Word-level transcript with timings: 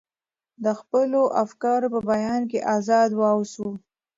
د 0.63 0.65
خپلو 0.79 1.21
افکارو 1.43 1.87
په 1.93 1.99
بیان 2.11 2.41
کې 2.51 2.59
ازاد 2.75 3.09
واوسو. 3.15 3.67